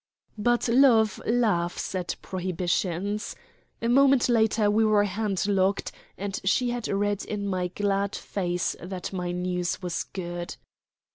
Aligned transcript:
But 0.39 0.67
love 0.67 1.21
laughs 1.27 1.93
at 1.93 2.15
prohibitions. 2.23 3.35
A 3.83 3.87
moment 3.87 4.29
later 4.29 4.71
we 4.71 4.83
were 4.83 5.03
hand 5.03 5.45
locked, 5.47 5.91
and 6.17 6.39
she 6.43 6.71
had 6.71 6.87
read 6.87 7.23
in 7.23 7.45
my 7.45 7.67
glad 7.67 8.15
face 8.15 8.75
that 8.81 9.13
my 9.13 9.31
news 9.31 9.79
was 9.83 10.05
good. 10.05 10.55